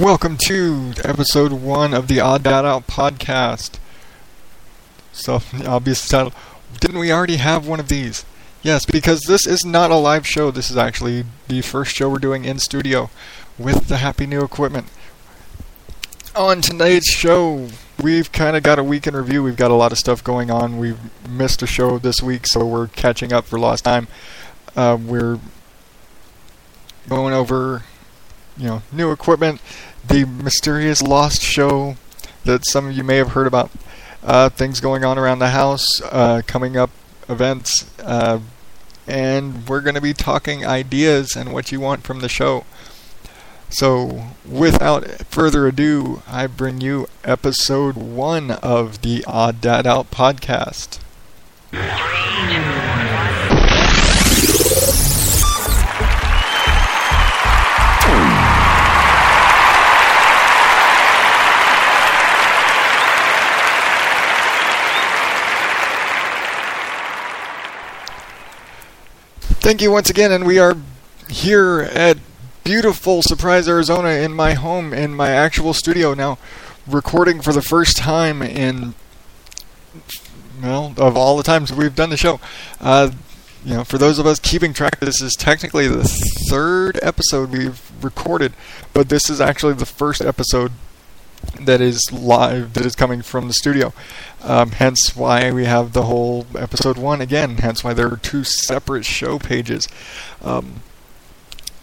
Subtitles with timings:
[0.00, 3.78] Welcome to episode one of the Odd Dad Out podcast.
[5.12, 6.32] So, obvious title.
[6.80, 8.24] Didn't we already have one of these?
[8.62, 10.50] Yes, because this is not a live show.
[10.50, 13.10] This is actually the first show we're doing in studio
[13.58, 14.86] with the happy new equipment.
[16.34, 17.68] On tonight's show,
[18.02, 19.42] we've kind of got a week in review.
[19.42, 20.78] We've got a lot of stuff going on.
[20.78, 20.98] We've
[21.28, 24.08] missed a show this week, so we're catching up for lost time.
[24.74, 25.38] Uh, we're
[27.10, 27.82] going over
[28.56, 29.60] you know, new equipment,
[30.06, 31.96] the mysterious lost show
[32.44, 33.70] that some of you may have heard about,
[34.22, 36.90] uh, things going on around the house, uh, coming up
[37.28, 38.38] events, uh,
[39.06, 42.64] and we're going to be talking ideas and what you want from the show.
[43.68, 50.98] So, without further ado, I bring you episode one of the Odd Dad Out podcast.
[69.72, 70.76] Thank you once again, and we are
[71.30, 72.18] here at
[72.62, 76.36] beautiful Surprise, Arizona, in my home, in my actual studio now,
[76.86, 78.92] recording for the first time in,
[80.62, 82.38] well, of all the times we've done the show.
[82.82, 83.12] Uh,
[83.64, 86.04] you know, for those of us keeping track, this is technically the
[86.50, 88.52] third episode we've recorded,
[88.92, 90.72] but this is actually the first episode
[91.60, 93.92] that is live, that is coming from the studio.
[94.42, 97.58] Um, hence why we have the whole episode one again.
[97.58, 99.88] Hence why there are two separate show pages.
[100.42, 100.82] Um,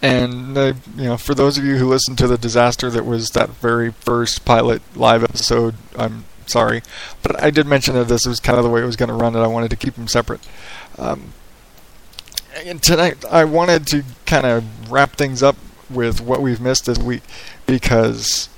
[0.02, 3.30] and uh, you know, for those of you who listened to the disaster that was
[3.30, 6.82] that very first pilot live episode, I'm sorry,
[7.22, 9.14] but I did mention that this was kind of the way it was going to
[9.14, 10.40] run, and I wanted to keep them separate.
[10.98, 11.32] Um,
[12.64, 15.56] and tonight, I wanted to kind of wrap things up
[15.88, 17.22] with what we've missed this week
[17.66, 18.48] because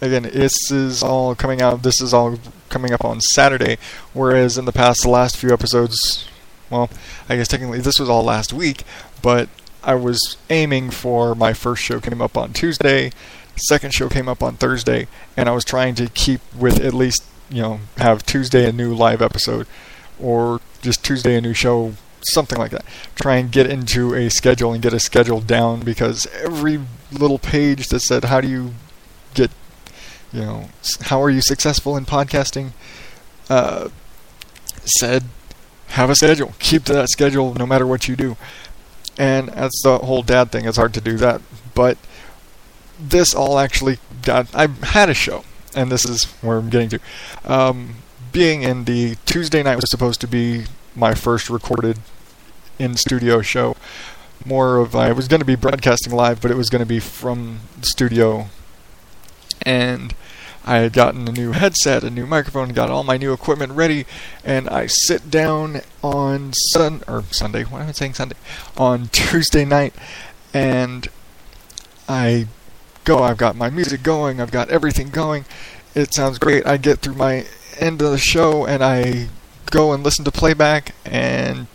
[0.00, 1.82] again, this is all coming out.
[1.82, 3.78] This is all coming up on Saturday,
[4.12, 6.28] whereas in the past, the last few episodes,
[6.70, 6.90] well,
[7.28, 8.82] I guess technically this was all last week,
[9.22, 9.48] but
[9.82, 13.12] I was aiming for my first show came up on Tuesday,
[13.56, 15.06] second show came up on Thursday,
[15.36, 18.94] and I was trying to keep with at least you know have Tuesday a new
[18.94, 19.66] live episode,
[20.20, 21.94] or just Tuesday a new show.
[22.30, 22.84] Something like that.
[23.14, 26.80] Try and get into a schedule and get a schedule down because every
[27.12, 28.74] little page that said, How do you
[29.34, 29.52] get
[30.36, 30.68] you know,
[31.00, 32.72] how are you successful in podcasting?
[33.48, 33.88] Uh,
[34.84, 35.24] said,
[35.88, 36.54] have a schedule.
[36.58, 38.36] Keep to that schedule no matter what you do.
[39.18, 40.66] And that's the whole dad thing.
[40.66, 41.40] It's hard to do that.
[41.74, 41.96] But
[43.00, 44.54] this all actually got.
[44.54, 47.00] I had a show, and this is where I'm getting to.
[47.46, 47.94] Um,
[48.30, 50.64] being in the Tuesday night was supposed to be
[50.94, 51.98] my first recorded
[52.78, 53.74] in studio show.
[54.44, 57.00] More of I was going to be broadcasting live, but it was going to be
[57.00, 58.48] from the studio
[59.66, 60.14] and
[60.64, 64.06] I had gotten a new headset, a new microphone, got all my new equipment ready,
[64.44, 67.64] and I sit down on Sun or Sunday.
[67.64, 68.36] Why am I saying Sunday?
[68.76, 69.94] On Tuesday night,
[70.54, 71.08] and
[72.08, 72.46] I
[73.04, 73.22] go.
[73.22, 74.40] I've got my music going.
[74.40, 75.44] I've got everything going.
[75.94, 76.66] It sounds great.
[76.66, 77.46] I get through my
[77.78, 79.28] end of the show, and I
[79.70, 81.66] go and listen to playback, and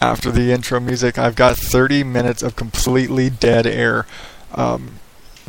[0.00, 4.06] after the intro music, I've got 30 minutes of completely dead air
[4.54, 4.98] um,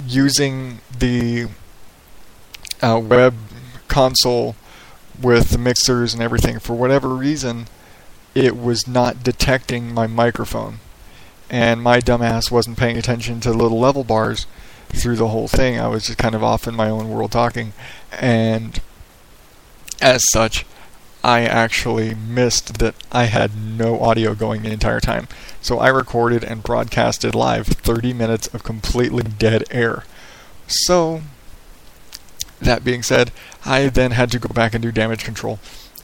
[0.07, 1.47] using the
[2.81, 3.35] uh, web
[3.87, 4.55] console
[5.21, 7.67] with the mixers and everything, for whatever reason,
[8.35, 10.79] it was not detecting my microphone.
[11.49, 14.47] And my dumbass wasn't paying attention to the little level bars
[14.89, 15.79] through the whole thing.
[15.79, 17.73] I was just kind of off in my own world talking.
[18.11, 18.79] And
[20.01, 20.65] as such,
[21.23, 25.27] I actually missed that I had no audio going the entire time.
[25.61, 30.03] So I recorded and broadcasted live 30 minutes of completely dead air.
[30.67, 31.21] So,
[32.59, 33.31] that being said,
[33.65, 35.59] I then had to go back and do damage control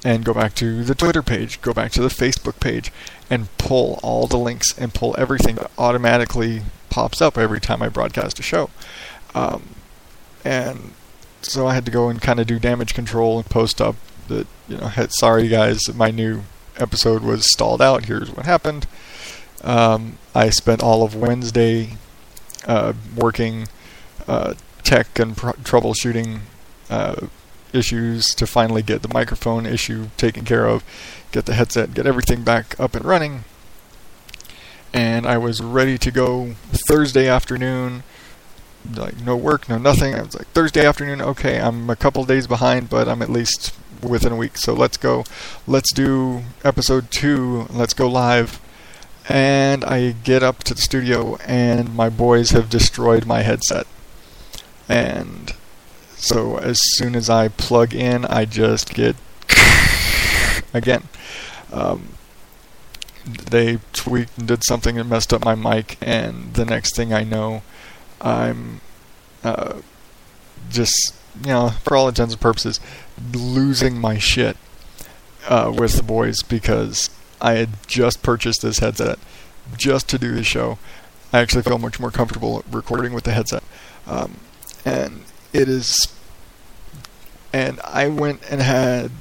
[0.06, 2.92] and go back to the Twitter page, go back to the Facebook page,
[3.30, 7.90] and pull all the links and pull everything that automatically pops up every time I
[7.90, 8.70] broadcast a show.
[9.36, 9.76] Um,
[10.46, 10.94] and
[11.42, 13.96] so I had to go and kind of do damage control and post up
[14.30, 16.44] that you know, sorry guys, my new
[16.78, 18.06] episode was stalled out.
[18.06, 18.88] Here's what happened.
[19.64, 21.98] Um, I spent all of Wednesday
[22.66, 23.68] uh, working
[24.28, 24.54] uh,
[24.84, 26.40] tech and pr- troubleshooting
[26.90, 27.28] uh,
[27.74, 30.84] issues to finally get the microphone issue taken care of,
[31.32, 33.44] get the headset, get everything back up and running.
[34.94, 36.54] And I was ready to go
[36.88, 38.04] Thursday afternoon.
[38.96, 40.16] Like no work, no nothing.
[40.16, 41.22] I was like Thursday afternoon.
[41.22, 44.58] Okay, I'm a couple days behind, but I'm at least within a week.
[44.58, 45.26] So let's go.
[45.68, 47.68] Let's do episode two.
[47.70, 48.60] Let's go live.
[49.28, 53.86] and I get up to the studio, and my boys have destroyed my headset.
[54.88, 55.54] And
[56.18, 59.16] so as soon as I plug in, I just get
[60.74, 61.04] again.
[61.72, 62.10] Um,
[63.26, 67.24] they tweaked and did something that messed up my mic, and the next thing I
[67.24, 67.62] know,
[68.20, 68.82] I'm
[69.44, 69.82] uh,
[70.70, 71.14] just,
[71.44, 72.80] you know, for all intents and purposes,
[73.34, 74.58] losing my shit
[75.48, 77.10] uh, with the boys because
[77.42, 79.20] I had just purchased this headset
[79.78, 80.78] just to do the show.
[81.32, 83.64] I actually feel much more comfortable recording with the headset.
[84.08, 84.38] Um,
[84.84, 85.24] and
[85.54, 86.14] it is.
[87.54, 89.12] And I went and had,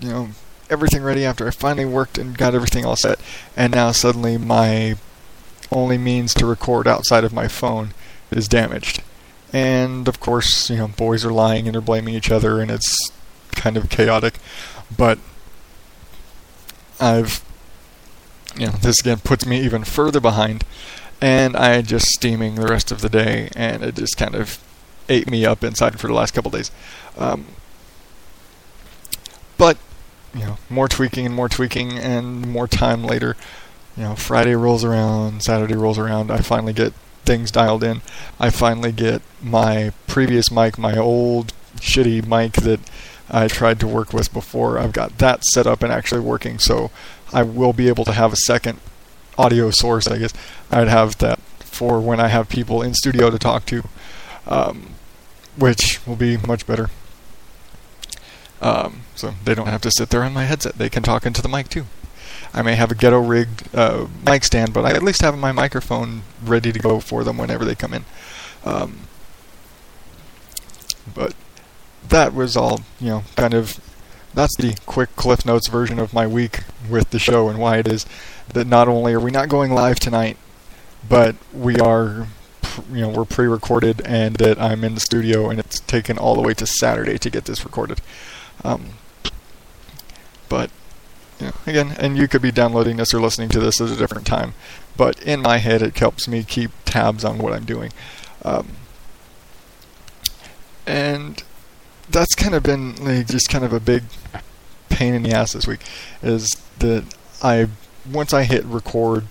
[0.00, 0.28] you know,
[0.70, 3.18] everything ready after I finally worked and got everything all set.
[3.56, 4.96] And now suddenly my
[5.70, 7.94] only means to record outside of my phone
[8.30, 9.02] is damaged.
[9.52, 13.12] And of course, you know, boys are lying and they're blaming each other, and it's
[13.64, 14.34] kind of chaotic.
[14.94, 15.18] But
[17.00, 17.42] I've,
[18.56, 20.64] you know, this again puts me even further behind,
[21.20, 24.62] and I just steaming the rest of the day, and it just kind of
[25.08, 26.70] ate me up inside for the last couple days.
[27.16, 27.46] Um,
[29.56, 29.78] but
[30.34, 33.34] you know, more tweaking and more tweaking, and more time later,
[33.96, 36.30] you know, Friday rolls around, Saturday rolls around.
[36.30, 36.92] I finally get
[37.24, 38.02] things dialed in.
[38.38, 42.80] I finally get my previous mic, my old shitty mic that
[43.30, 44.78] I tried to work with before.
[44.78, 46.90] I've got that set up and actually working, so
[47.32, 48.80] I will be able to have a second
[49.38, 50.06] audio source.
[50.06, 50.32] I guess
[50.70, 53.84] I'd have that for when I have people in studio to talk to,
[54.46, 54.90] um,
[55.56, 56.90] which will be much better.
[58.60, 60.78] Um, so they don't have to sit there on my headset.
[60.78, 61.86] They can talk into the mic too.
[62.52, 65.52] I may have a ghetto rigged uh, mic stand, but I at least have my
[65.52, 68.04] microphone ready to go for them whenever they come in.
[68.64, 69.00] Um,
[71.14, 71.34] but
[72.08, 73.80] that was all, you know, kind of.
[74.34, 77.86] That's the quick Cliff Notes version of my week with the show and why it
[77.86, 78.04] is
[78.52, 80.36] that not only are we not going live tonight,
[81.08, 82.26] but we are,
[82.90, 86.42] you know, we're pre-recorded and that I'm in the studio and it's taken all the
[86.42, 88.00] way to Saturday to get this recorded.
[88.64, 88.90] Um,
[90.48, 90.70] but
[91.40, 93.96] you know, again, and you could be downloading this or listening to this at a
[93.96, 94.54] different time.
[94.96, 97.92] But in my head, it helps me keep tabs on what I'm doing.
[98.44, 98.68] Um,
[100.86, 101.42] and
[102.10, 104.04] that's kind of been like, just kind of a big
[104.88, 105.80] pain in the ass this week.
[106.22, 107.04] Is that
[107.42, 107.68] I
[108.10, 109.24] once I hit record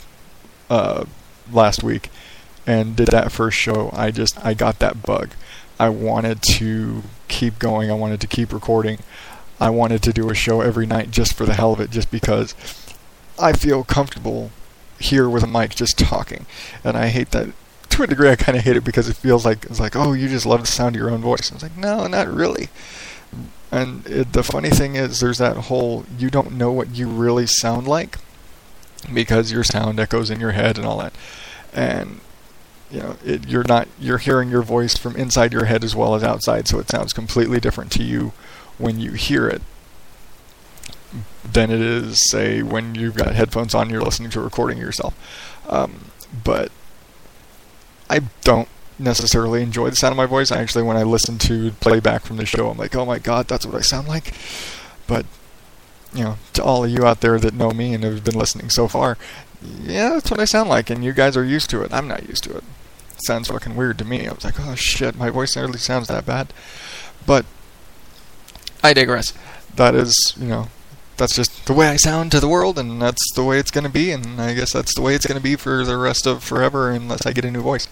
[0.69, 1.05] uh,
[1.51, 2.09] last week
[2.65, 5.31] and did that first show, I just I got that bug.
[5.79, 7.89] I wanted to keep going.
[7.89, 8.99] I wanted to keep recording.
[9.59, 12.11] I wanted to do a show every night just for the hell of it, just
[12.11, 12.53] because
[13.39, 14.51] I feel comfortable
[14.99, 16.45] here with a mic just talking.
[16.83, 17.49] And I hate that
[17.93, 18.29] to a degree.
[18.29, 20.61] I kind of hate it because it feels like it's like, oh, you just love
[20.61, 21.49] the sound of your own voice.
[21.49, 22.69] And it's like, no, not really.
[23.71, 27.47] And it, the funny thing is, there's that whole you don't know what you really
[27.47, 28.17] sound like
[29.11, 31.13] because your sound echoes in your head and all that.
[31.73, 32.21] And
[32.91, 36.13] you know, it, you're not you're hearing your voice from inside your head as well
[36.13, 38.33] as outside, so it sounds completely different to you
[38.77, 39.61] when you hear it
[41.43, 45.15] than it is, say, when you've got headphones on, you're listening to a recording yourself.
[45.69, 46.11] Um,
[46.43, 46.71] but
[48.13, 48.69] I don't
[48.99, 50.51] necessarily enjoy the sound of my voice.
[50.51, 53.65] Actually, when I listen to playback from the show, I'm like, oh my god, that's
[53.65, 54.35] what I sound like.
[55.07, 55.25] But
[56.13, 58.69] you know, to all of you out there that know me and have been listening
[58.69, 59.17] so far,
[59.81, 61.91] yeah, that's what I sound like, and you guys are used to it.
[61.91, 62.63] I'm not used to it.
[63.13, 64.27] it sounds fucking weird to me.
[64.27, 66.53] I was like, oh shit, my voice nearly sounds that bad.
[67.25, 67.47] But
[68.83, 69.33] I digress.
[69.75, 70.67] That is, you know,
[71.17, 73.83] that's just the way I sound to the world, and that's the way it's going
[73.83, 76.25] to be, and I guess that's the way it's going to be for the rest
[76.25, 77.87] of forever unless I get a new voice.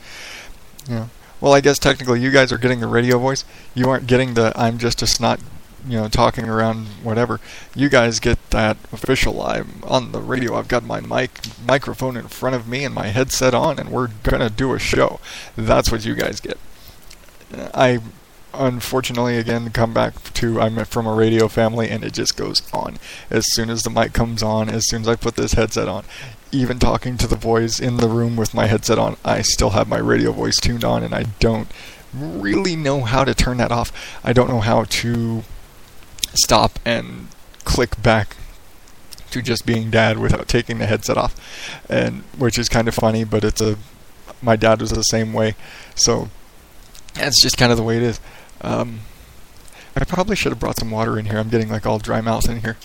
[0.89, 1.09] Know.
[1.39, 3.43] Well, I guess technically you guys are getting the radio voice.
[3.73, 5.39] You aren't getting the I'm just a snot,
[5.87, 7.39] you know, talking around whatever.
[7.75, 9.41] You guys get that official.
[9.41, 10.55] I'm on the radio.
[10.55, 11.31] I've got my mic
[11.65, 15.19] microphone in front of me and my headset on, and we're gonna do a show.
[15.55, 16.57] That's what you guys get.
[17.73, 17.99] I
[18.53, 22.97] unfortunately again come back to I'm from a radio family and it just goes on.
[23.29, 26.03] As soon as the mic comes on as soon as I put this headset on
[26.51, 29.87] even talking to the boys in the room with my headset on I still have
[29.87, 31.69] my radio voice tuned on and I don't
[32.13, 33.91] really know how to turn that off.
[34.23, 35.43] I don't know how to
[36.33, 37.27] stop and
[37.63, 38.35] click back
[39.31, 41.35] to just being dad without taking the headset off
[41.89, 43.77] and which is kind of funny but it's a
[44.41, 45.55] my dad was the same way.
[45.95, 46.29] So
[47.13, 48.19] that's just kind of the way it is
[48.61, 49.01] um,
[49.95, 51.37] I probably should have brought some water in here.
[51.37, 52.77] I'm getting like all dry mouth in here.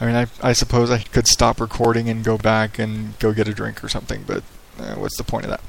[0.00, 3.48] I mean, I, I suppose I could stop recording and go back and go get
[3.48, 4.42] a drink or something, but
[4.78, 5.60] uh, what's the point of that?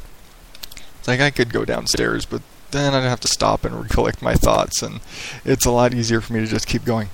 [1.00, 2.42] It's like I could go downstairs, but
[2.72, 5.02] then I'd have to stop and recollect my thoughts, and
[5.44, 7.10] it's a lot easier for me to just keep going.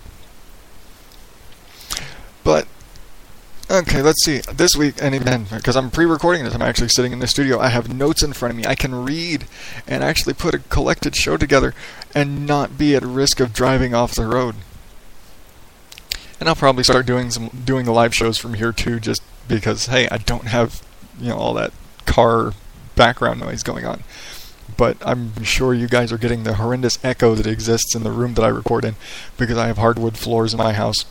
[2.43, 2.67] But
[3.69, 4.39] Okay, let's see.
[4.53, 7.59] This week, and even because I'm pre-recording this, I'm actually sitting in the studio.
[7.59, 8.65] I have notes in front of me.
[8.65, 9.43] I can read
[9.85, 11.75] and actually put a collected show together
[12.17, 14.55] and not be at risk of driving off the road.
[16.39, 19.85] And I'll probably start doing some doing the live shows from here too, just because
[19.85, 20.83] hey, I don't have
[21.19, 21.73] you know all that
[22.07, 22.53] car
[22.95, 24.03] background noise going on.
[24.77, 28.33] But I'm sure you guys are getting the horrendous echo that exists in the room
[28.33, 28.95] that I record in
[29.37, 31.05] because I have hardwood floors in my house.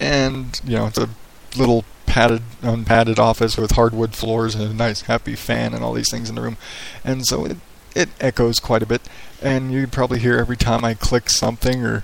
[0.00, 1.08] And, you know, it's a
[1.56, 6.10] little padded, unpadded office with hardwood floors and a nice, happy fan and all these
[6.10, 6.56] things in the room.
[7.02, 7.56] And so it,
[7.94, 9.02] it echoes quite a bit.
[9.44, 12.02] And you probably hear every time I click something or.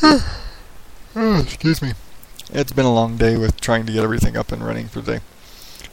[0.02, 1.92] oh, excuse me.
[2.52, 5.18] It's been a long day with trying to get everything up and running for the
[5.18, 5.24] day.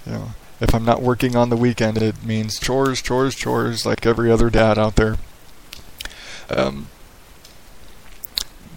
[0.06, 0.28] You know,
[0.62, 4.50] if I'm not working on the weekend, it means chores, chores, chores, like every other
[4.50, 5.18] dad out there.
[6.50, 6.88] Um,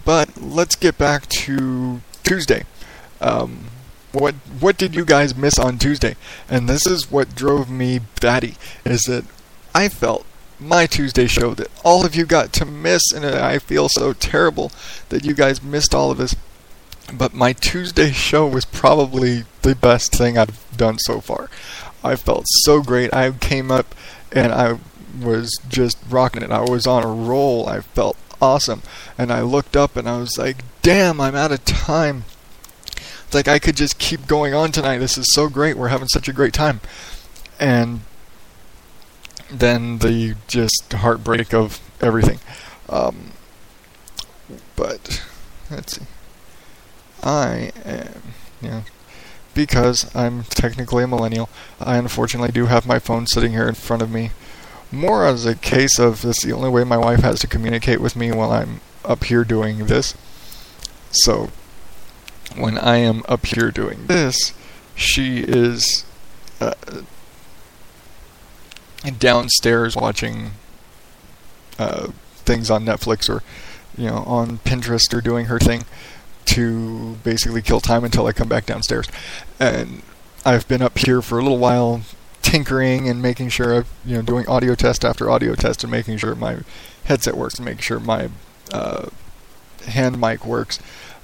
[0.03, 2.65] but let's get back to Tuesday.
[3.21, 3.67] Um,
[4.11, 6.15] what what did you guys miss on Tuesday?
[6.49, 9.23] And this is what drove me batty is that
[9.73, 10.25] I felt
[10.59, 14.71] my Tuesday show that all of you got to miss, and I feel so terrible
[15.09, 16.35] that you guys missed all of this.
[17.13, 21.49] But my Tuesday show was probably the best thing I've done so far.
[22.03, 23.13] I felt so great.
[23.13, 23.95] I came up
[24.31, 24.77] and I
[25.21, 26.51] was just rocking it.
[26.51, 27.67] I was on a roll.
[27.67, 28.81] I felt awesome.
[29.17, 32.25] And I looked up and I was like, damn, I'm out of time.
[33.25, 34.99] It's like I could just keep going on tonight.
[34.99, 35.77] This is so great.
[35.77, 36.81] We're having such a great time.
[37.59, 38.01] And
[39.51, 42.39] then the just heartbreak of everything.
[42.89, 43.31] Um,
[44.75, 45.23] but
[45.69, 46.05] let's see.
[47.23, 48.21] I am,
[48.61, 48.83] know,
[49.53, 51.49] because I'm technically a millennial,
[51.79, 54.31] I unfortunately do have my phone sitting here in front of me.
[54.91, 58.15] More as a case of this the only way my wife has to communicate with
[58.15, 60.13] me while I'm up here doing this.
[61.11, 61.49] So
[62.55, 64.53] when I am up here doing this,
[64.95, 66.05] she is
[66.61, 66.73] uh,
[69.19, 70.51] downstairs watching
[71.79, 73.43] uh, things on Netflix or
[73.97, 75.85] you know on Pinterest or doing her thing
[76.45, 79.07] to basically kill time until I come back downstairs.
[79.59, 80.01] And
[80.45, 82.01] I've been up here for a little while
[82.41, 86.17] tinkering and making sure I've, you know, doing audio test after audio test and making
[86.17, 86.59] sure my
[87.03, 88.29] headset works and making sure my
[88.71, 89.09] uh,
[89.87, 90.79] hand mic works.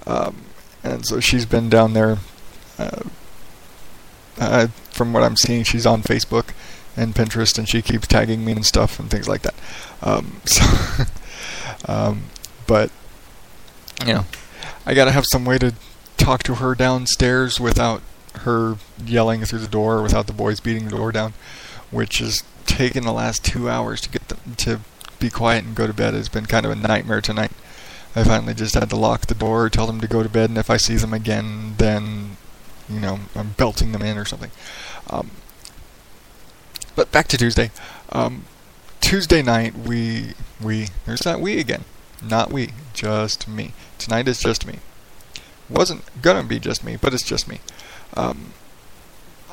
[0.06, 0.44] Um,
[0.84, 2.18] and so she's been down there.
[2.78, 3.04] Uh,
[4.94, 6.54] from what I'm seeing, she's on Facebook
[6.96, 9.56] and Pinterest, and she keeps tagging me and stuff and things like that.
[10.02, 10.64] Um, so,
[11.86, 12.24] um,
[12.68, 12.92] but
[14.06, 14.26] you know,
[14.86, 15.74] I gotta have some way to
[16.18, 18.02] talk to her downstairs without
[18.42, 21.34] her yelling through the door, without the boys beating the door down,
[21.92, 24.80] which has taken the last two hours to get them to
[25.20, 26.14] be quiet and go to bed.
[26.14, 27.52] It's been kind of a nightmare tonight.
[28.16, 30.60] I finally just had to lock the door, tell them to go to bed, and
[30.60, 32.38] if I see them again, then,
[32.90, 34.52] you know, I'm belting them in or something.
[35.10, 35.32] Um,
[36.96, 37.72] but back to Tuesday.
[38.12, 38.46] Um,
[39.02, 41.84] Tuesday night, we, we, there's that we again.
[42.22, 43.74] Not we, just me.
[43.98, 44.80] Tonight is just me.
[45.70, 47.60] Wasn't gonna be just me, but it's just me.
[48.16, 48.54] Um,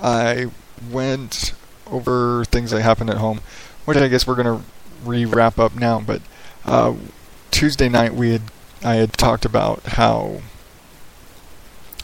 [0.00, 0.50] I
[0.90, 1.52] went
[1.86, 3.40] over things that happened at home,
[3.84, 4.62] which I guess we're gonna
[5.04, 6.00] re-wrap up now.
[6.00, 6.22] But
[6.64, 6.94] uh,
[7.50, 8.42] Tuesday night we had
[8.82, 10.40] I had talked about how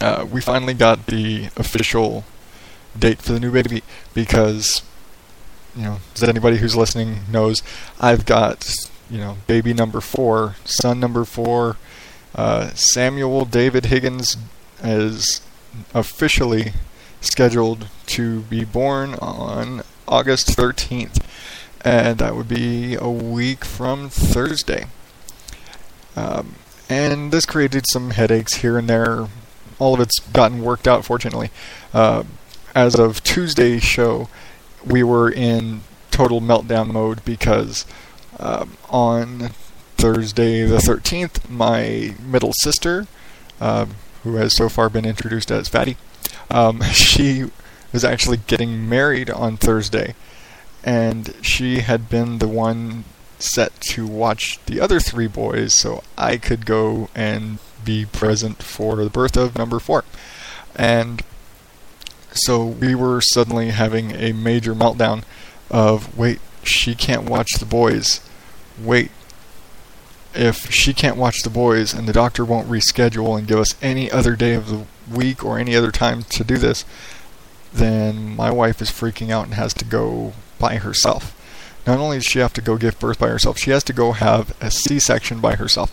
[0.00, 2.25] uh, we finally got the official
[2.99, 3.83] date for the new baby
[4.15, 4.83] because
[5.75, 7.62] you know as anybody who's listening knows
[8.00, 8.65] I've got
[9.11, 11.76] you know, baby number four, son number four,
[12.35, 14.37] uh, Samuel David Higgins
[14.83, 15.41] is
[15.95, 16.73] officially
[17.21, 21.23] scheduled to be born on August 13th,
[21.85, 24.87] and that would be a week from Thursday.
[26.15, 26.57] Um,
[26.88, 29.29] and this created some headaches here and there.
[29.78, 31.50] All of it's gotten worked out, fortunately.
[31.92, 32.25] Uh,
[32.75, 34.28] as of Tuesday's show,
[34.85, 35.80] we were in
[36.11, 37.85] total meltdown mode because
[38.38, 39.50] um, on
[39.97, 43.06] Thursday the 13th, my middle sister,
[43.61, 45.97] um, who has so far been introduced as Fatty,
[46.50, 47.50] um, she
[47.92, 50.14] was actually getting married on Thursday,
[50.85, 53.04] and she had been the one
[53.38, 58.97] set to watch the other three boys so I could go and be present for
[58.97, 60.05] the birth of number four.
[60.75, 61.23] And
[62.33, 65.23] so we were suddenly having a major meltdown
[65.71, 68.21] of wait, she can't watch the boys
[68.78, 69.11] wait,
[70.35, 74.11] if she can't watch the boys and the doctor won't reschedule and give us any
[74.11, 76.85] other day of the week or any other time to do this,
[77.73, 81.33] then my wife is freaking out and has to go by herself.
[81.87, 84.12] Not only does she have to go give birth by herself, she has to go
[84.12, 85.93] have a C section by herself.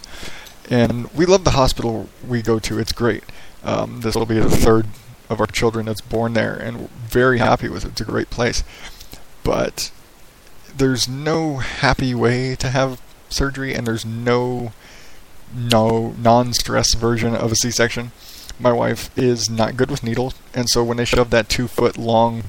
[0.70, 3.24] And we love the hospital we go to, it's great.
[3.64, 4.88] Um, this will be the third
[5.30, 7.92] of our children that's born there, and we're very happy with it.
[7.92, 8.64] It's a great place.
[9.44, 9.92] But
[10.76, 14.74] there's no happy way to have surgery, and there's no
[15.56, 18.12] no non-stress version of a C-section.
[18.60, 22.44] My wife is not good with needles, and so when they shove that two-foot long,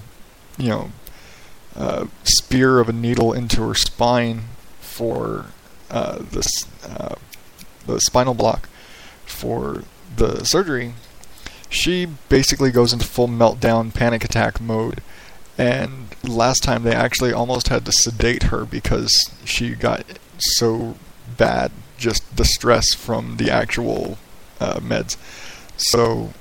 [0.57, 0.91] you know,
[1.77, 4.45] uh, spear of a needle into her spine
[4.81, 5.47] for
[5.91, 6.49] uh, this
[6.83, 7.17] uh,
[7.87, 8.69] the spinal block
[9.25, 9.83] for
[10.17, 10.95] the surgery,
[11.69, 15.03] she basically goes into full meltdown, panic attack mode.
[15.57, 20.05] And last time they actually almost had to sedate her because she got
[20.39, 20.97] so
[21.37, 24.19] bad, just the stress from the actual
[24.61, 25.17] uh, meds.
[25.77, 26.33] So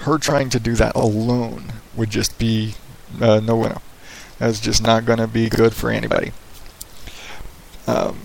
[0.00, 2.74] her trying to do that alone would just be
[3.20, 3.82] uh, no bueno.
[4.38, 6.32] That's just not going to be good for anybody.
[7.86, 8.18] Um,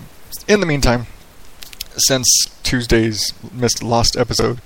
[0.46, 1.06] in the meantime,
[1.96, 2.28] since
[2.62, 4.60] Tuesday's missed lost episode,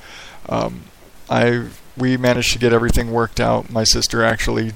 [0.48, 0.82] um,
[1.28, 3.70] I we managed to get everything worked out.
[3.70, 4.72] My sister actually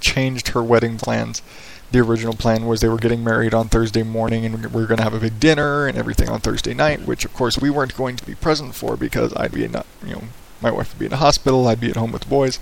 [0.00, 1.42] changed her wedding plans.
[1.90, 4.98] The original plan was they were getting married on Thursday morning and we were going
[4.98, 7.96] to have a big dinner and everything on Thursday night, which of course we weren't
[7.96, 9.72] going to be present for because I'd be in,
[10.04, 10.24] you know,
[10.60, 12.58] my wife would be in a hospital, I'd be at home with the boys,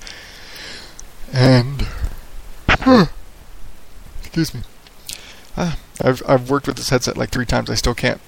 [1.32, 1.86] and
[4.20, 4.60] excuse me.
[5.56, 7.70] Uh, I've I've worked with this headset like three times.
[7.70, 8.20] I still can't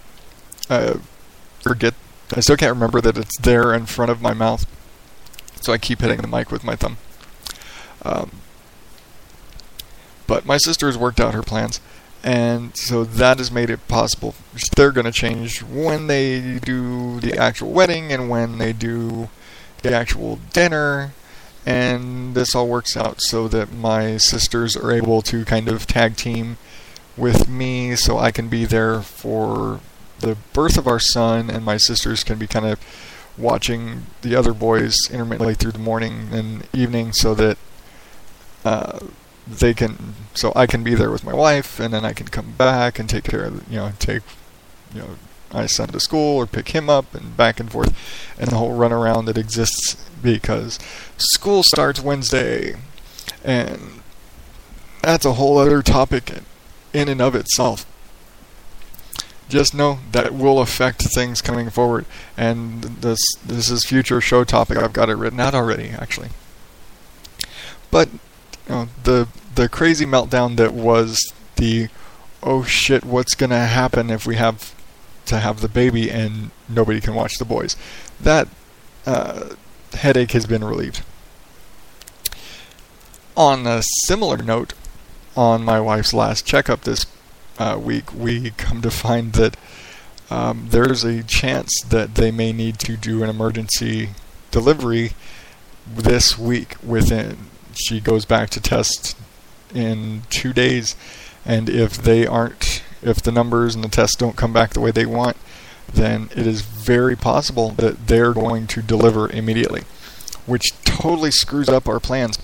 [0.68, 0.98] uh,
[1.60, 1.94] forget.
[2.34, 4.66] I still can't remember that it's there in front of my mouth.
[5.60, 6.98] So I keep hitting the mic with my thumb.
[8.02, 8.30] Um,
[10.26, 11.80] but my sister has worked out her plans,
[12.22, 14.34] and so that has made it possible.
[14.74, 19.28] They're going to change when they do the actual wedding and when they do
[19.82, 21.12] the actual dinner,
[21.64, 26.16] and this all works out so that my sisters are able to kind of tag
[26.16, 26.58] team
[27.16, 29.80] with me so I can be there for
[30.20, 32.80] the birth of our son, and my sisters can be kind of
[33.38, 37.58] watching the other boys intermittently through the morning and evening so that
[38.64, 38.98] uh,
[39.46, 42.52] they can so I can be there with my wife and then I can come
[42.52, 44.22] back and take care of you know take
[44.94, 45.10] you know
[45.52, 47.96] my son to school or pick him up and back and forth.
[48.38, 50.78] And the whole run around that exists because
[51.16, 52.74] school starts Wednesday
[53.44, 54.00] and
[55.02, 56.40] that's a whole other topic
[56.92, 57.86] in and of itself
[59.48, 62.04] just know that will affect things coming forward.
[62.36, 64.78] And this this is future show topic.
[64.78, 66.30] I've got it written out already, actually.
[67.90, 68.08] But
[68.68, 71.88] you know, the the crazy meltdown that was the
[72.42, 74.74] oh shit, what's gonna happen if we have
[75.26, 77.76] to have the baby and nobody can watch the boys?
[78.20, 78.48] That
[79.04, 79.54] uh,
[79.94, 81.02] headache has been relieved.
[83.36, 84.72] On a similar note,
[85.36, 87.06] on my wife's last checkup this
[87.58, 89.56] uh, week, we come to find that
[90.30, 94.10] um, there's a chance that they may need to do an emergency
[94.50, 95.12] delivery
[95.86, 96.76] this week.
[96.82, 97.36] Within
[97.74, 99.16] she goes back to test
[99.74, 100.96] in two days,
[101.44, 104.90] and if they aren't, if the numbers and the tests don't come back the way
[104.90, 105.36] they want,
[105.92, 109.82] then it is very possible that they're going to deliver immediately,
[110.46, 112.38] which totally screws up our plans.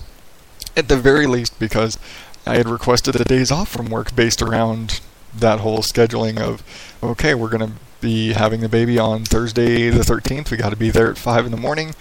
[0.75, 1.99] At the very least, because
[2.45, 5.01] I had requested the days off from work based around
[5.33, 6.63] that whole scheduling of,
[7.01, 10.51] okay, we're going to be having the baby on Thursday the 13th.
[10.51, 11.95] We got to be there at 5 in the morning.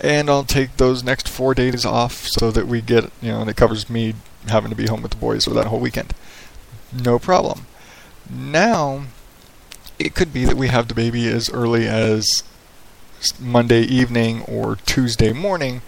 [0.00, 3.48] And I'll take those next four days off so that we get, you know, and
[3.48, 4.14] it covers me
[4.48, 6.12] having to be home with the boys for that whole weekend.
[6.92, 7.66] No problem.
[8.28, 9.04] Now,
[9.98, 12.42] it could be that we have the baby as early as
[13.40, 15.80] Monday evening or Tuesday morning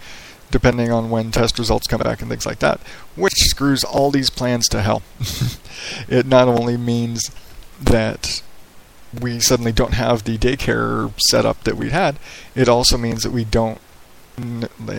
[0.51, 2.79] depending on when test results come back and things like that,
[3.15, 5.01] which screws all these plans to hell.
[6.07, 7.31] it not only means
[7.79, 8.41] that
[9.19, 12.17] we suddenly don't have the daycare setup that we had,
[12.55, 13.79] it also means that we don't.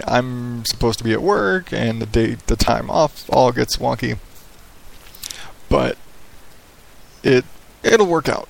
[0.07, 4.19] I'm supposed to be at work, and the date, the time off, all gets wonky.
[5.69, 5.97] But
[7.23, 7.45] it
[7.83, 8.49] it'll work out.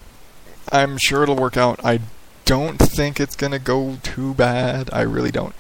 [0.73, 1.81] I'm sure it'll work out.
[1.85, 2.01] I
[2.45, 4.89] don't think it's gonna go too bad.
[4.93, 5.55] I really don't.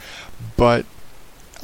[0.56, 0.86] But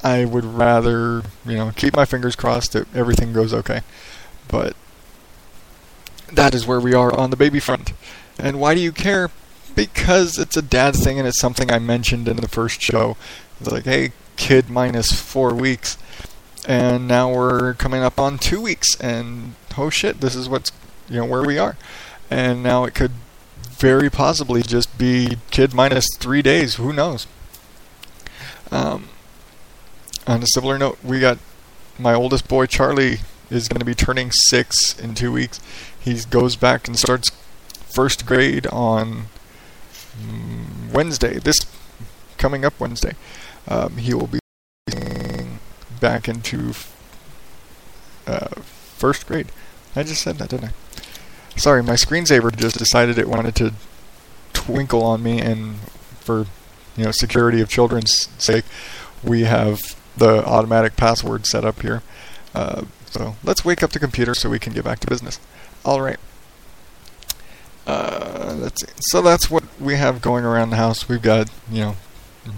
[0.05, 3.81] I would rather, you know, keep my fingers crossed that everything goes okay.
[4.49, 4.77] But
[6.31, 7.95] that is where we are on the baby front.
[8.38, 9.31] And why do you care?
[9.75, 13.17] Because it's a dad thing and it's something I mentioned in the first show.
[13.59, 15.97] It's like, hey, kid minus four weeks.
[16.69, 19.01] And now we're coming up on two weeks.
[19.01, 20.71] And oh shit, this is what's,
[21.09, 21.79] you know, where we are.
[22.31, 23.12] And now it could
[23.71, 26.75] very possibly just be kid minus three days.
[26.75, 27.27] Who knows?
[28.71, 29.09] Um,
[30.27, 31.39] on a similar note, we got
[31.99, 33.19] my oldest boy Charlie
[33.51, 35.61] is going to be turning six in two weeks.
[35.99, 37.31] He goes back and starts
[37.95, 39.27] first grade on
[40.19, 41.39] mm, Wednesday.
[41.39, 41.59] This
[42.39, 43.15] coming up Wednesday.
[43.69, 44.39] Um, he will be
[46.01, 46.75] back into
[48.27, 48.49] uh,
[48.97, 49.47] first grade.
[49.97, 50.73] I just said that, didn't I?
[51.57, 53.73] Sorry, my screensaver just decided it wanted to
[54.53, 55.79] twinkle on me, and
[56.21, 56.47] for
[56.97, 58.65] you know security of children's sake,
[59.23, 62.03] we have the automatic password set up here.
[62.55, 65.40] Uh, so let's wake up the computer so we can get back to business.
[65.85, 66.18] All right.
[67.87, 68.70] Uh.
[69.00, 71.09] So that's what we have going around the house.
[71.09, 71.96] We've got you know,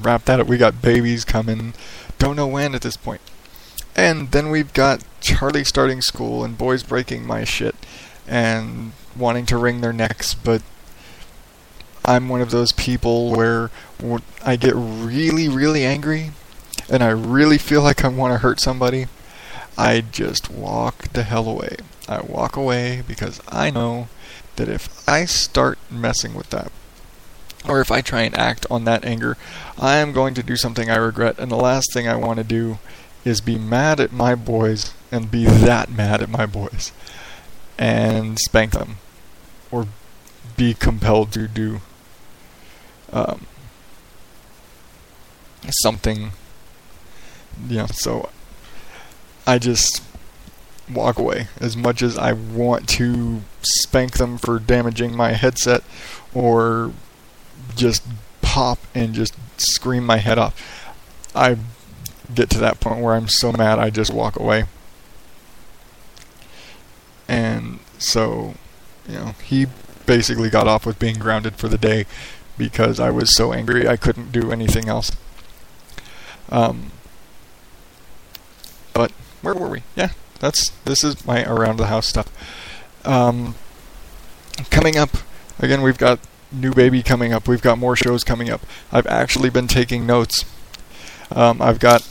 [0.03, 0.47] wrap that up.
[0.47, 1.75] We got babies coming.
[2.19, 3.21] Don't know when at this point.
[3.97, 7.75] And then we've got Charlie starting school and boys breaking my shit
[8.27, 10.63] and wanting to wring their necks, but
[12.05, 13.71] I'm one of those people where
[14.45, 16.33] I get really, really angry
[16.89, 19.07] and I really feel like I want to hurt somebody.
[19.77, 21.77] I just walk the hell away.
[22.09, 24.09] I walk away because I know
[24.57, 26.73] that if I start messing with that,
[27.69, 29.37] or if I try and act on that anger,
[29.79, 31.39] I am going to do something I regret.
[31.39, 32.79] And the last thing I want to do
[33.25, 36.93] is be mad at my boys and be that mad at my boys
[37.77, 38.97] and spank them
[39.71, 39.87] or
[40.57, 41.81] be compelled to do
[43.13, 43.47] um,
[45.83, 46.31] something
[47.69, 48.29] know so
[49.47, 50.03] I just
[50.93, 55.83] walk away as much as I want to spank them for damaging my headset
[56.33, 56.93] or
[57.75, 58.05] just
[58.41, 60.55] pop and just scream my head off
[61.37, 61.59] I
[62.35, 64.65] get to that point where I'm so mad I just walk away.
[67.29, 68.55] And so,
[69.09, 69.67] you know, he
[70.07, 72.07] basically got off with being grounded for the day
[72.57, 75.13] because I was so angry I couldn't do anything else.
[76.49, 76.93] Um,
[79.43, 79.83] where were we?
[79.95, 82.31] Yeah, that's this is my around the house stuff.
[83.05, 83.55] Um,
[84.71, 85.11] coming up
[85.59, 86.21] again, we've got
[86.53, 87.49] new baby coming up.
[87.49, 88.63] We've got more shows coming up.
[88.93, 90.45] I've actually been taking notes.
[91.31, 92.07] Um, I've got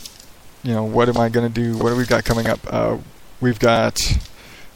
[0.66, 1.78] you know, what am I going to do?
[1.78, 2.60] What do we got coming up?
[2.68, 2.98] Uh,
[3.40, 4.02] we've got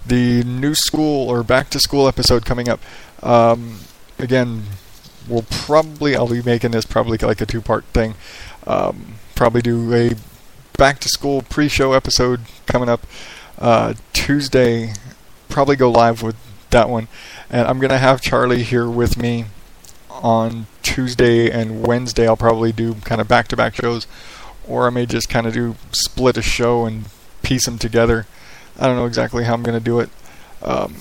[0.06, 2.80] the new school or back to school episode coming up.
[3.24, 3.80] Um,
[4.20, 4.66] again,
[5.28, 8.14] we'll probably I'll be making this probably like a two part thing.
[8.68, 10.12] Um, probably do a
[10.80, 13.06] back to school pre show episode coming up
[13.60, 14.94] uh, Tuesday.
[15.48, 16.36] Probably go live with
[16.72, 17.08] that one,
[17.52, 19.46] and I'm gonna have Charlie here with me
[20.10, 22.28] on Tuesday and Wednesday.
[22.28, 24.08] I'll probably do kind of back to back shows
[24.70, 27.06] or I may just kind of do split a show and
[27.42, 28.28] piece them together.
[28.80, 30.10] I don't know exactly how I'm going to do it,
[30.62, 30.96] um,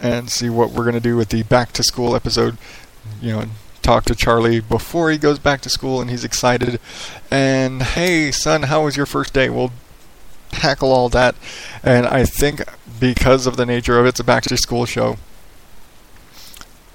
[0.00, 2.56] and see what we're going to do with the back to school episode.
[3.20, 3.44] You know,
[3.86, 6.80] talk to Charlie before he goes back to school, and he's excited.
[7.30, 9.48] And hey, son, how was your first day?
[9.48, 9.72] We'll
[10.50, 11.36] tackle all that,
[11.82, 12.62] and I think
[12.98, 15.16] because of the nature of it, it's a back to school show.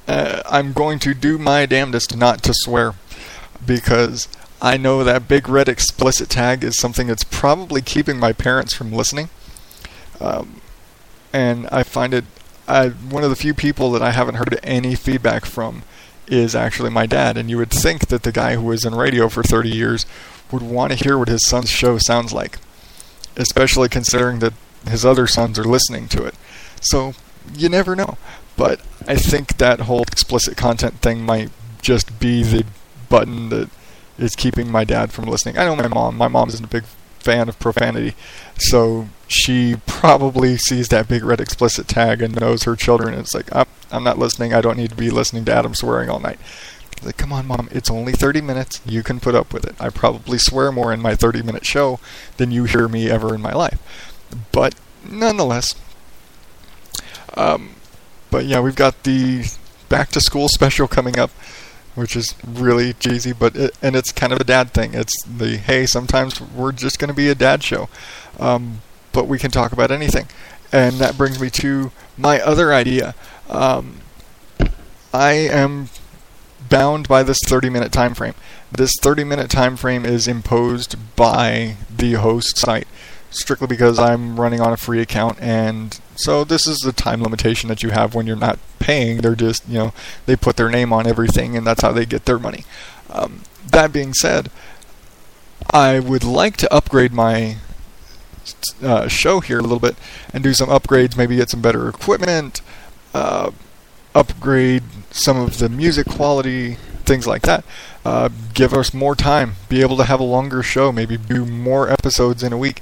[0.07, 2.95] Uh, I'm going to do my damnedest not to swear
[3.65, 4.27] because
[4.61, 8.91] I know that big red explicit tag is something that's probably keeping my parents from
[8.91, 9.29] listening.
[10.19, 10.61] Um,
[11.31, 12.25] and I find it
[12.67, 15.83] I, one of the few people that I haven't heard any feedback from
[16.31, 17.37] is actually my dad.
[17.37, 20.05] And you would think that the guy who was in radio for 30 years
[20.51, 22.57] would want to hear what his son's show sounds like,
[23.35, 24.53] especially considering that
[24.87, 26.33] his other sons are listening to it.
[26.79, 27.13] So
[27.55, 28.17] you never know.
[28.57, 32.65] But I think that whole explicit content thing might just be the
[33.09, 33.69] button that
[34.17, 35.57] is keeping my dad from listening.
[35.57, 36.17] I know my mom.
[36.17, 36.83] My mom isn't a big
[37.21, 38.15] fan of profanity,
[38.57, 43.13] so she probably sees that big red explicit tag and knows her children.
[43.13, 44.53] It's like, oh, I'm not listening.
[44.53, 46.39] I don't need to be listening to Adam swearing all night.
[47.03, 47.69] Like, come on, mom.
[47.71, 48.81] It's only 30 minutes.
[48.85, 49.75] You can put up with it.
[49.79, 51.99] I probably swear more in my 30 minute show
[52.37, 53.79] than you hear me ever in my life.
[54.51, 54.75] But
[55.09, 55.75] nonetheless,
[57.35, 57.75] um,
[58.29, 59.45] but yeah, we've got the
[59.89, 61.31] back to school special coming up
[61.95, 64.93] which is really cheesy, but it, and it's kind of a dad thing.
[64.93, 67.89] It's the hey, sometimes we're just going to be a dad show,
[68.39, 70.27] um, but we can talk about anything,
[70.71, 73.15] and that brings me to my other idea.
[73.49, 74.01] Um,
[75.13, 75.89] I am
[76.69, 78.35] bound by this 30 minute time frame.
[78.71, 82.87] This 30 minute time frame is imposed by the host site
[83.31, 87.67] strictly because I'm running on a free account and so this is the time limitation
[87.69, 89.17] that you have when you're not paying.
[89.17, 89.93] They're just, you know,
[90.27, 92.63] they put their name on everything and that's how they get their money.
[93.09, 94.51] Um, that being said,
[95.71, 97.57] I would like to upgrade my
[98.83, 99.95] uh, show here a little bit
[100.33, 102.61] and do some upgrades, maybe get some better equipment,
[103.13, 103.51] uh,
[104.13, 107.63] upgrade some of the music quality, things like that.
[108.03, 111.89] Uh, give us more time, be able to have a longer show, maybe do more
[111.89, 112.81] episodes in a week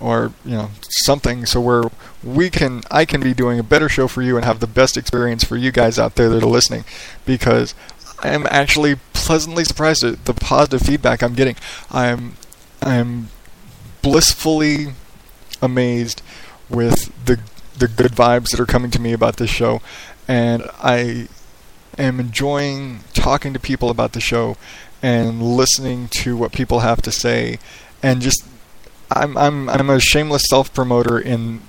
[0.00, 1.46] or you know something.
[1.46, 1.84] So where
[2.22, 4.96] we can I can be doing a better show for you and have the best
[4.96, 6.84] experience for you guys out there that are listening.
[7.24, 7.74] Because
[8.22, 11.56] I am actually pleasantly surprised at the positive feedback I'm getting.
[11.90, 12.36] I'm
[12.82, 13.28] I'm
[14.02, 14.88] blissfully
[15.62, 16.22] amazed
[16.68, 17.40] with the
[17.78, 19.80] the good vibes that are coming to me about this show,
[20.28, 21.28] and I
[21.98, 24.56] am enjoying talking to people about the show
[25.02, 27.58] and listening to what people have to say,
[28.02, 28.44] and just
[29.10, 31.60] I'm I'm I'm a shameless self promoter in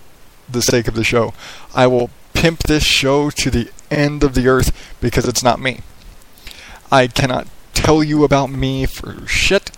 [0.50, 1.34] the sake of the show.
[1.74, 5.82] I will pimp this show to the end of the earth because it's not me.
[6.92, 9.72] I cannot tell you about me for shit.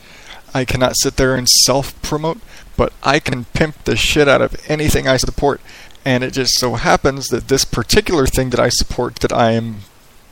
[0.54, 2.40] I cannot sit there and self promote,
[2.76, 5.62] but I can pimp the shit out of anything I support.
[6.06, 9.78] And it just so happens that this particular thing that I support, that I am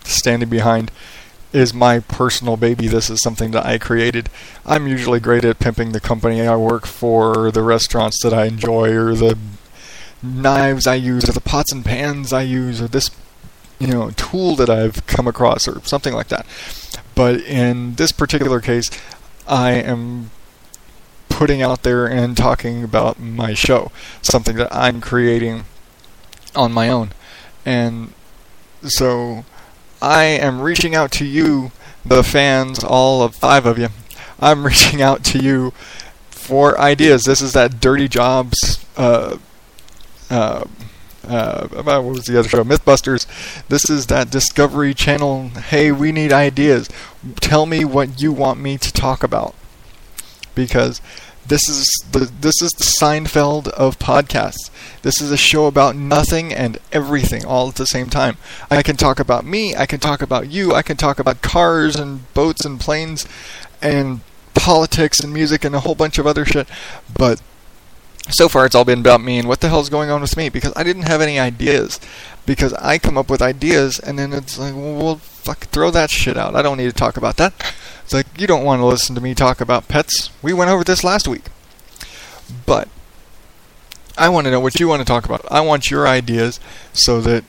[0.04, 0.90] standing behind,
[1.56, 2.88] is my personal baby.
[2.88, 4.30] This is something that I created.
[4.66, 8.94] I'm usually great at pimping the company I work for, the restaurants that I enjoy,
[8.94, 9.38] or the
[10.22, 13.10] knives I use, or the pots and pans I use, or this
[13.80, 16.46] you know tool that I've come across, or something like that.
[17.16, 18.90] But in this particular case,
[19.48, 20.32] I am
[21.30, 25.64] putting out there and talking about my show, something that I'm creating
[26.54, 27.12] on my own.
[27.66, 28.14] And
[28.84, 29.46] so
[30.02, 31.72] I am reaching out to you,
[32.06, 33.90] the fans, all of five of you.
[34.40, 35.72] I'm reaching out to you
[36.30, 37.24] for ideas.
[37.24, 38.86] This is that Dirty Jobs.
[38.98, 39.38] Uh,
[40.30, 40.66] uh,
[41.28, 42.64] uh, what was the other show?
[42.64, 43.26] Mythbusters.
[43.68, 45.50] This is that Discovery Channel.
[45.50, 46.90] Hey, we need ideas.
[47.42, 49.56] Tell me what you want me to talk about,
[50.54, 51.02] because
[51.48, 54.70] this is the this is the Seinfeld of podcasts.
[55.04, 58.38] This is a show about nothing and everything all at the same time.
[58.72, 59.76] I can talk about me.
[59.76, 60.74] I can talk about you.
[60.74, 63.28] I can talk about cars and boats and planes,
[63.82, 64.22] and
[64.56, 66.68] politics and music and a whole bunch of other shit.
[67.16, 67.42] But
[68.30, 70.50] so far it's all been about me and what the hell's going on with me
[70.50, 72.00] because I didn't have any ideas.
[72.46, 76.38] Because I come up with ideas and then it's like, well, fuck, throw that shit
[76.38, 76.56] out.
[76.56, 77.54] I don't need to talk about that.
[78.04, 80.30] It's like, you don't want to listen to me talk about pets.
[80.44, 81.46] We went over this last week.
[82.66, 82.88] But
[84.18, 85.44] I want to know what you want to talk about.
[85.52, 86.60] I want your ideas
[86.94, 87.44] so that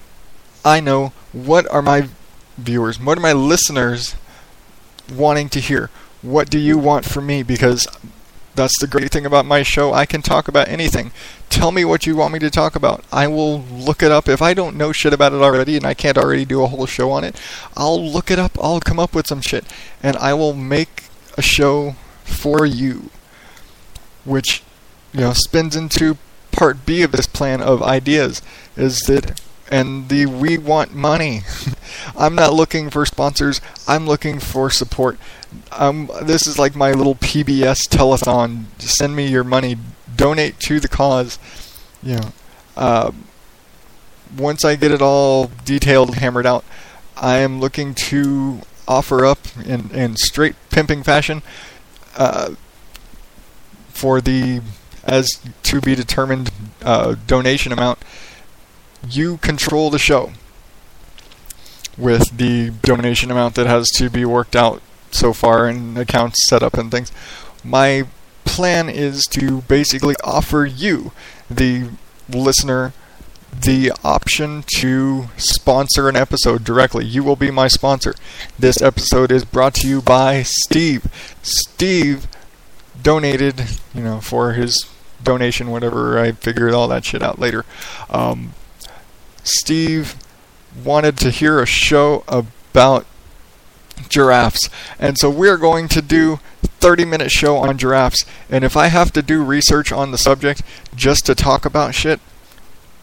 [0.64, 2.08] I know what are my
[2.56, 4.16] viewers, what are my listeners
[5.12, 5.90] wanting to hear.
[6.22, 7.42] What do you want from me?
[7.42, 7.86] Because
[8.56, 9.92] that's the great thing about my show.
[9.92, 11.12] I can talk about anything.
[11.48, 13.04] Tell me what you want me to talk about.
[13.12, 14.28] I will look it up.
[14.28, 16.86] If I don't know shit about it already and I can't already do a whole
[16.86, 17.40] show on it,
[17.76, 18.58] I'll look it up.
[18.60, 19.64] I'll come up with some shit.
[20.02, 21.04] And I will make
[21.36, 23.10] a show for you.
[24.24, 24.62] Which,
[25.12, 26.18] you know, spins into
[26.50, 28.42] part B of this plan of ideas.
[28.76, 29.40] Is that
[29.70, 31.42] and the we want money.
[32.16, 33.60] I'm not looking for sponsors.
[33.86, 35.18] I'm looking for support.
[35.72, 38.64] Um, this is like my little PBS telethon.
[38.80, 39.76] Send me your money.
[40.14, 41.38] Donate to the cause.
[42.02, 42.32] You know,
[42.76, 43.12] uh,
[44.36, 46.64] once I get it all detailed, hammered out,
[47.16, 51.42] I am looking to offer up in, in straight pimping fashion
[52.16, 52.54] uh,
[53.88, 54.62] for the
[55.04, 55.28] as
[55.62, 56.50] to be determined
[56.82, 57.98] uh, donation amount
[59.08, 60.32] you control the show
[61.96, 64.82] with the donation amount that has to be worked out
[65.16, 67.10] so far and accounts set up and things.
[67.64, 68.06] My
[68.44, 71.12] plan is to basically offer you,
[71.50, 71.90] the
[72.28, 72.92] listener,
[73.52, 77.04] the option to sponsor an episode directly.
[77.04, 78.14] You will be my sponsor.
[78.58, 81.06] This episode is brought to you by Steve.
[81.42, 82.26] Steve
[83.02, 83.62] donated,
[83.94, 84.86] you know, for his
[85.22, 86.18] donation, whatever.
[86.18, 87.64] I figured all that shit out later.
[88.10, 88.54] Um,
[89.42, 90.16] Steve
[90.84, 93.06] wanted to hear a show about
[94.08, 94.68] giraffes.
[94.98, 98.24] And so we're going to do 30 minute show on giraffes.
[98.50, 100.62] And if I have to do research on the subject
[100.94, 102.20] just to talk about shit,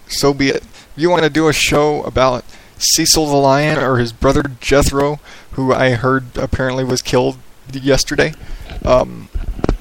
[0.08, 0.63] so be it.
[0.63, 2.45] If you want to do a show about
[2.77, 5.19] Cecil the lion or his brother Jethro,
[5.51, 7.38] who I heard apparently was killed
[7.71, 8.34] yesterday,
[8.86, 9.29] um,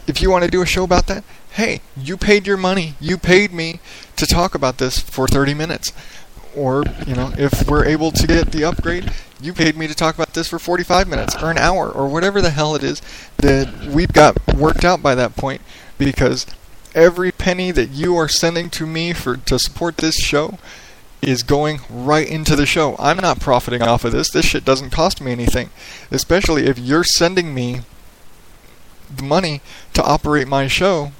[0.07, 2.95] if you want to do a show about that, hey, you paid your money.
[3.01, 3.81] You paid me
[4.17, 5.93] to talk about this for 30 minutes
[6.55, 9.11] or you know if we're able to get the upgrade
[9.43, 12.41] you paid me to talk about this for 45 minutes or an hour or whatever
[12.41, 13.03] the hell it is
[13.39, 15.61] that we've got worked out by that point
[15.99, 16.47] because
[16.95, 20.59] every penny that you are sending to me for to support this show
[21.21, 22.97] is going right into the show.
[22.99, 24.31] I'm not profiting off of this.
[24.31, 25.71] This shit doesn't cost me anything.
[26.11, 27.83] Especially if you're sending me
[29.15, 29.61] the money
[29.95, 31.13] to operate my show.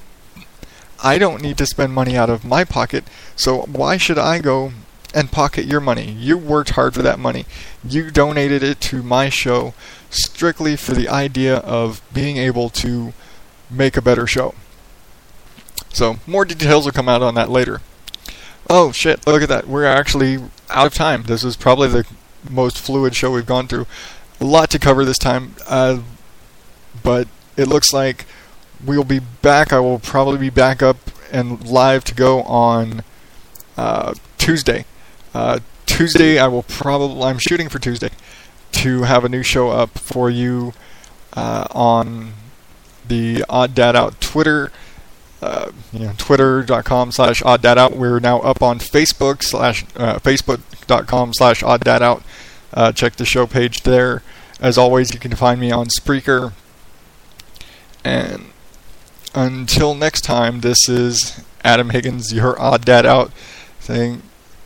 [1.01, 3.05] I don't need to spend money out of my pocket.
[3.35, 4.73] So why should I go
[5.13, 6.11] and pocket your money.
[6.11, 7.45] You worked hard for that money.
[7.87, 9.73] You donated it to my show
[10.09, 13.13] strictly for the idea of being able to
[13.69, 14.55] make a better show.
[15.91, 17.81] So, more details will come out on that later.
[18.69, 19.67] Oh shit, look at that.
[19.67, 20.37] We're actually
[20.69, 21.23] out of time.
[21.23, 22.07] This is probably the
[22.49, 23.85] most fluid show we've gone through.
[24.39, 25.99] a lot to cover this time, uh,
[27.03, 28.25] but it looks like
[28.83, 29.71] we'll be back.
[29.71, 30.97] I will probably be back up
[31.31, 33.03] and live to go on
[33.77, 34.85] uh, Tuesday.
[35.33, 37.23] Uh, Tuesday, I will probably.
[37.23, 38.11] I'm shooting for Tuesday
[38.73, 40.73] to have a new show up for you
[41.33, 42.33] uh, on
[43.07, 44.71] the Odd Dad Out Twitter.
[45.41, 47.97] Uh, you know, twitter.com slash odd dad out.
[47.97, 52.23] We're now up on Facebook slash uh, facebook.com slash odd dad out.
[52.73, 54.23] Uh, check the show page there.
[54.61, 56.53] As always, you can find me on Spreaker.
[58.05, 58.45] And
[59.35, 63.33] until next time, this is Adam Higgins, your odd dad out,
[63.81, 64.21] saying